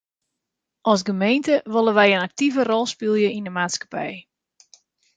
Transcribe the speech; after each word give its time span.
As 0.91 0.99
gemeente 1.07 1.53
wolle 1.73 1.93
wy 1.97 2.07
in 2.15 2.23
aktive 2.27 2.59
rol 2.69 2.85
spylje 2.93 3.29
yn 3.37 3.45
de 3.47 3.51
maatskippij. 3.57 4.13